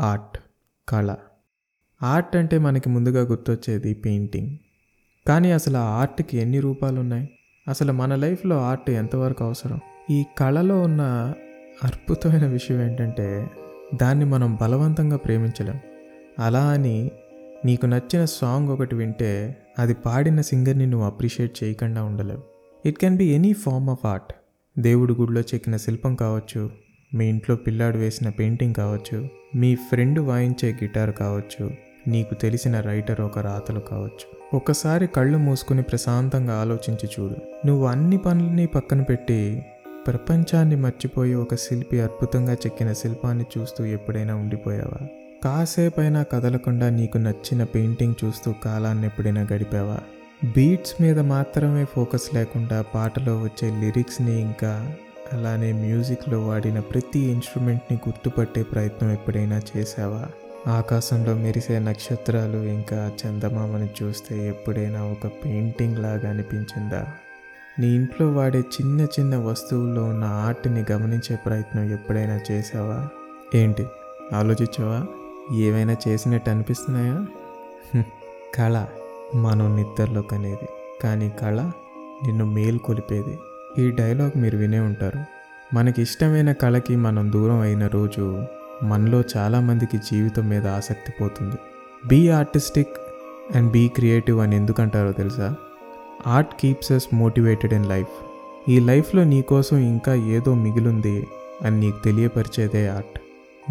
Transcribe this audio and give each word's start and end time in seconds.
Art 0.00 0.38
కళ. 0.88 1.14
Art 2.02 2.36
అంటే 2.36 2.58
మనకి 2.58 2.88
ముందుగా 2.88 3.22
గుర్తొచ్చేది 3.22 3.94
పెయింటింగ్. 3.94 4.56
కానీ 5.28 5.50
అసలు 5.50 5.76
ఆ 5.76 5.80
ఆర్ట్కి 5.80 6.38
ఎన్ని 6.38 6.60
రూపాలు 6.60 7.00
ఉన్నాయి 7.00 7.28
అసలు 7.68 7.92
మన 7.92 8.14
లైఫ్లో 8.14 8.60
ఆర్ట్ 8.60 8.90
ఎంతవరకు 8.90 9.44
అవసరం? 9.44 9.80
ఈ 10.10 10.24
కళలో 10.38 10.80
ఉన్న 10.80 11.02
అద్భుతమైన 11.84 12.46
విషయం 12.46 12.82
ఏంటంటే 12.82 13.50
దాన్ని 13.94 14.24
మనం 14.24 14.58
బలవంతంగా 14.60 15.16
ప్రేమించలేం. 15.16 15.80
అలా 16.38 16.66
అని 16.68 17.10
నీకు 17.64 17.86
నచ్చిన 17.86 18.24
సాంగ్ 18.24 18.68
ఒకటి 18.68 18.94
వింటే 18.94 19.56
అది 19.78 19.94
పాడిన 19.94 20.40
సింగర్ని 20.40 20.86
నువ్వు 20.86 21.06
అప్రిషియేట్ 21.06 21.64
చేయకుండా 21.64 22.04
ఉండలేవు. 22.04 22.42
It 22.86 22.98
can 22.98 23.16
be 23.16 23.24
any 23.24 23.52
form 23.52 23.90
of 23.90 24.06
art. 24.06 24.32
దేవుడి 24.78 25.12
గుడిలో 25.12 25.40
చెక్కిన 25.40 25.76
శిల్పం 25.76 26.14
కావచ్చు 26.14 26.70
మీ 27.14 27.26
ఇంట్లో 27.26 27.56
పిల్లాడు 27.56 27.98
వేసిన 27.98 28.28
పెయింటింగ్ 28.28 28.74
కావచ్చు 28.74 29.28
మీ 29.54 29.74
ఫ్రెండ్ 29.74 30.18
వాయించే 30.18 30.72
గిటార్ 30.72 31.12
కావచ్చు 31.12 31.70
నీకు 32.08 32.34
తెలిసిన 32.34 32.80
రైటర్ 32.80 33.20
ఒక 33.20 33.38
రాతలు 33.38 33.80
కావచ్చు. 33.80 34.56
ఒకసారి 34.56 35.06
కళ్ళు 35.06 35.38
మూసుకుని 35.38 35.82
ప్రశాంతంగా 35.82 36.60
ఆలోచించి 36.60 37.08
చూడు. 37.20 37.66
నువ్వు 37.66 37.86
అన్ని 37.86 38.18
పనులని 38.18 38.66
పక్కన 38.66 39.02
పెట్టి 39.02 39.66
ప్రపంచాన్ని 40.06 40.76
మర్చిపోయి 40.76 41.34
ఒక 41.34 41.54
శిల్పి 41.54 42.00
అద్భుతంగా 42.00 42.52
చెక్కిన 42.52 42.92
శిల్పాన్ని 42.92 43.44
చూస్తూ 43.58 43.84
ఎప్పుడైనా 43.84 44.34
ఉండిపోయావా? 44.34 45.06
కాసేపైనా 45.44 46.22
కదలకుండా 46.22 46.90
నీకు 46.90 47.18
నచ్చిన 47.18 47.64
పెయింటింగ్ 47.64 48.14
చూస్తూ 48.24 48.54
కాలాన్ని 48.64 49.06
ఎప్పుడైనా 49.06 49.46
గడిపావా? 49.52 49.98
బీట్స్ 50.44 51.02
మీద 51.02 51.18
మాత్రమే 51.18 51.84
ఫోకస్ 51.84 52.34
లేకుండా 52.34 52.82
పాటలో 52.82 53.42
వచ్చే 53.42 53.80
లిరిక్స్ని 53.80 54.40
ఇంకా 54.40 54.94
అలానే 55.32 55.72
మ్యూజిక్లో 55.72 56.46
వాడిన 56.46 56.80
ప్రతి 56.80 57.18
ఇన్స్ట్రుమెంట్ని 57.18 57.98
గుర్తుపట్టే 58.08 58.62
ప్రయత్నం 58.62 59.10
ఎప్పుడైనా 59.10 59.62
చేసావా 59.76 60.26
ఆకాశంలో 60.70 61.34
మెరిసే 61.34 61.78
నక్షత్రాలు 61.78 62.58
ఇంకా 62.58 63.12
చందమామని 63.20 63.88
చూస్తే 64.02 64.48
ఎప్పుడైనా 64.48 65.04
ఒక 65.04 65.26
పెయింటింగ్ 65.26 65.98
లాగా 65.98 66.30
అనిపించిందా? 66.30 67.06
నీ 67.78 67.86
ఇంట్లో 67.86 68.32
వాడే 68.32 68.58
చిన్న 68.58 69.00
చిన్న 69.00 69.36
వస్తువుల్లో 69.36 70.04
ఉన్న 70.04 70.24
ఆర్ట్ని 70.24 70.84
గమనించే 70.92 71.36
ప్రయత్నం 71.36 71.90
ఎప్పుడైనా 71.90 72.40
చేసావా 72.50 73.08
ఏంటి? 73.54 73.86
ఆలోచించావా? 74.32 75.06
ఏమైనా 75.56 75.96
చేసినట్టు 76.08 76.50
అనిపిస్తున్నాయా? 76.50 77.26
కళ 78.54 78.86
మనం 79.34 79.76
నిద్రలో 79.76 80.22
కనేది 80.22 80.68
కానీ 81.02 81.28
కళ 81.28 81.70
నిన్ను 82.26 82.44
మేల్కొలిపేది. 82.44 83.38
ఈ 83.78 83.90
డైలాగ్ 83.90 84.38
మీరు 84.38 84.56
వినే 84.56 84.78
ఉంటారు. 84.78 85.24
మనకి 85.74 86.02
ఇష్టమైన 86.02 86.52
కళకి 86.52 86.96
మనం 86.96 87.32
దూరం 87.32 87.60
అయిన 87.60 87.86
రోజు 87.86 88.44
మనలో 88.82 89.22
చాలామందికి 89.36 89.96
జీవితం 89.96 90.48
మీద 90.48 90.66
ఆసక్తి 90.66 91.12
పోతుంది. 91.20 91.56
Be 92.06 92.28
artistic 92.28 92.88
and 93.56 93.72
be 93.72 93.88
creative 93.88 94.40
అని 94.40 94.56
ఎందుకంటారో 94.56 95.12
తెలుసా? 95.12 95.54
Art 96.26 96.54
keeps 96.60 96.92
us 96.92 97.14
motivated 97.14 97.72
in 97.72 97.86
life. 97.86 98.24
ఈ 98.70 98.80
లైఫ్లో 98.80 99.24
నీకోసం 99.24 99.76
ఇంకా 99.76 100.14
ఏదో 100.14 100.54
మిగిలింది 100.54 101.26
అని 101.64 101.80
నీకు 101.80 102.04
తెలియపరిచేదే 102.04 102.88
ఆర్ట్. 102.88 103.20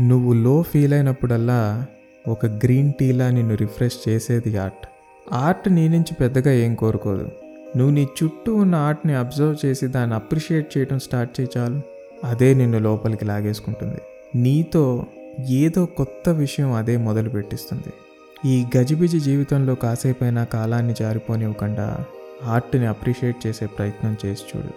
నువ్వు 0.02 0.34
లో 0.34 0.62
ఫీల్ 0.62 0.94
అయినప్పుడల్లా 0.94 1.86
ఒక 2.28 2.46
గ్రీన్ 2.46 2.94
టీలా 2.94 3.30
నిన్ను 3.30 3.56
రిఫ్రెష్ 3.56 4.10
చేసేది 4.10 4.58
ఆర్ట్. 4.58 4.88
ఆర్ట్ 5.34 5.74
నీ 5.74 5.88
నుంచి 5.88 6.14
పెద్దగా 6.14 6.54
ఏం 6.54 6.76
కోరుకోదు. 6.76 7.32
నువ్వు 7.78 7.96
నీ 7.96 8.08
చుట్టూ 8.24 8.56
ఉన్న 8.56 8.76
ఆర్ట్ని 8.76 9.14
అబ్జర్వ్ 9.14 9.66
చేసి 9.66 9.88
దాన్ని 9.88 10.16
అప్రిషియేట్ 10.16 10.78
చేయడం 10.78 11.00
స్టార్ట్ 11.00 11.40
చేయి 11.40 11.60
చాలు. 11.60 11.82
అదే 12.24 12.54
నిన్ను 12.54 12.80
లోపలికి 12.80 13.26
లాగేసుకుంటుంది. 13.26 13.98
నీతో 14.36 15.06
ఏదో 15.50 15.86
కొత్త 15.86 16.30
విషయం 16.30 16.74
అదే 16.74 16.98
మొదలు 16.98 17.30
పెట్టిస్తుంది. 17.30 17.94
ఈ 18.46 18.66
గజిబిజి 18.78 19.20
జీవితంలో 19.20 19.76
కాసేపైనా 19.76 20.44
కాలాన్ని 20.44 20.96
జారిపోనివ్వకుండా 21.00 22.06
ఆర్ట్ని 22.44 22.86
అప్రిషియేట్ 22.86 23.48
చేసే 23.48 23.66
ప్రయత్నం 23.66 24.18
చేసి 24.26 24.58
చూడు. 24.58 24.70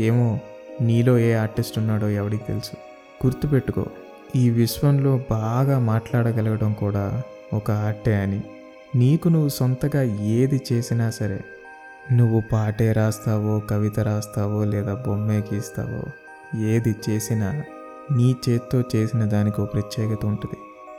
ఏమో 0.00 0.38
నీలో 0.80 1.18
ఏ 1.18 1.32
ఆర్టిస్ట్ 1.32 1.78
ఉన్నాడో 1.78 2.08
ఎవడికి 2.08 2.44
తెలుసు. 2.44 2.76
గుర్తుపెట్టుకో 3.26 3.86
ఈ 4.36 4.50
విశ్వంలో 4.50 5.20
బాగా 5.30 5.78
మాట్లాడగలగడం 5.78 6.72
కూడా 6.72 7.22
ఒక 7.54 7.70
ఆర్టే 7.70 8.16
అని. 8.16 8.40
నీకు 8.96 9.28
నువ్వు 9.28 9.48
సొంతగా 9.48 10.02
ఏది 10.22 10.60
చేసినా 10.72 11.10
సరే 11.10 11.40
నువ్వు 12.12 12.42
పాటే 12.52 12.92
రాస్తావో 12.92 13.60
కవిత 13.60 14.00
రాస్తావో 14.00 14.64
లేదా 14.64 14.94
బొమ్మే 14.94 15.38
గీస్తావో 15.38 16.02
ఏది 16.60 16.94
చేసినా 17.10 17.62
నీ 18.12 18.36
చేత్తో 18.48 18.82
చేసిన 18.96 19.24
దానికి 19.24 19.60
ఒక 19.60 19.72
ప్రత్యేకత 19.72 20.26
ఉంటుంది. 20.26 20.58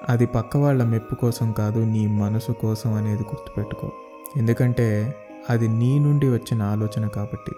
అది 0.10 0.26
పక్క 0.26 0.58
వాళ్ళ 0.58 0.84
మెప్పు 0.84 1.16
కోసం 1.16 1.52
కాదు 1.52 1.80
నీ 1.80 2.08
మనసు 2.08 2.52
కోసం 2.52 2.94
అనేది 2.94 3.24
గుర్తుపెట్టుకో. 3.24 3.92
ఎందుకంటే 4.38 5.16
అది 5.50 5.68
నీ 5.68 6.00
నుండి 6.00 6.30
వచ్చిన 6.30 6.62
ఆలోచన 6.62 7.08
కాబట్టి. 7.08 7.52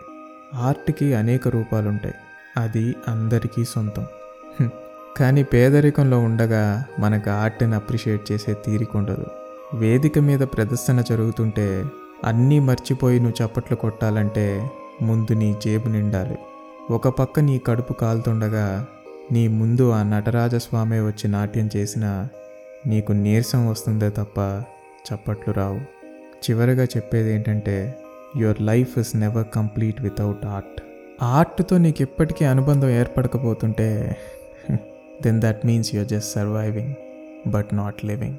ఆర్ట్కి 0.56 1.14
అనేక 1.14 1.48
రూపాలుంటాయి. 1.48 2.16
అది 2.58 2.96
అందరికీ 3.08 3.66
సొంతం. 3.66 4.06
కానీ 5.18 5.44
పేదరికంలో 5.44 6.20
ఉండగా 6.20 6.84
మనకు 7.00 7.30
ఆర్ట్ని 7.30 7.76
అప్రిషియేట్ 7.76 8.32
చేసే 8.32 8.54
తీరిక 8.54 8.98
ఉండదు 8.98 9.26
వేదిక 9.74 10.20
మీద 10.20 10.40
ప్రదర్శన 10.40 11.02
జరుగుతుంటే 11.02 11.86
అన్నీ 12.26 12.60
మర్చిపోయి 12.60 13.20
నువ్వు 13.20 13.46
చప్పట్లు 13.46 13.76
కొట్టాలంటే 13.78 14.46
ముందు 15.02 15.34
నీ 15.34 15.56
జేబు 15.66 15.90
నిండాలి. 15.90 16.38
ఒక 16.92 17.08
పక్క 17.08 17.40
నీ 17.40 17.56
కడుపు 17.68 17.94
కాలుతుండగా 17.94 18.86
నీ 19.32 19.48
ముందు 19.48 19.90
ఆ 19.90 20.04
నటరాజస్వామి 20.04 21.00
వచ్చి 21.08 21.28
నాట్యం 21.28 21.70
చేసినా 21.76 22.30
నీకు 22.88 23.12
నీరసం 23.12 23.62
వస్తుందే 23.68 24.10
తప్ప 24.10 24.40
చప్పట్లు 25.08 25.54
రావు. 25.54 25.80
చివరిగా 26.46 26.84
చెప్పేది 26.84 27.34
ఏంటంటే 27.34 27.76
your 28.38 28.62
life 28.62 29.00
is 29.00 29.16
never 29.16 29.46
complete 29.56 30.02
without 30.02 30.46
art 30.46 30.80
ఆర్ట్తో 31.22 31.78
నీకు 31.78 32.02
ఎప్పటికీ 32.02 32.46
అనుబంధం 32.46 32.90
ఏర్పడకపోతుంటే 32.90 33.90
then 35.24 35.42
that 35.42 35.66
means 35.66 35.96
your 35.96 36.10
just 36.10 36.32
surviving 36.34 36.94
but 37.48 37.70
not 37.74 38.06
living 38.06 38.38